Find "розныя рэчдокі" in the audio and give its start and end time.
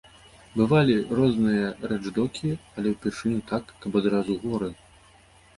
1.19-2.51